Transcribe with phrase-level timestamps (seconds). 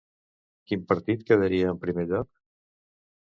[0.69, 2.31] Quin partit quedaria en primer lloc?